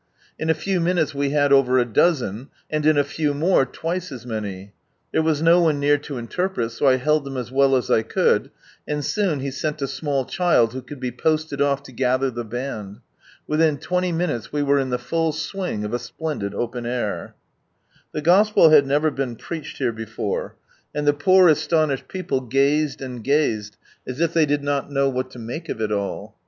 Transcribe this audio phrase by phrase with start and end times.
[0.39, 4.11] In a few minutes we had over a dozen, and in a few more, twice
[4.11, 4.73] as many.
[5.11, 8.05] There was no one near to interpret, so I held them as well as 1
[8.05, 8.49] could,
[8.87, 12.43] and soon He sent a small child who could be posted off to gather the
[12.43, 13.01] band.
[13.45, 17.35] Within twenty minutes we were in the full swing of a splendid open air.
[18.11, 20.55] The Gospel had never been preached here before,
[20.95, 23.77] and the poor astonished people gazed and gazed,
[24.07, 26.37] as if they did not know what to make q( it all.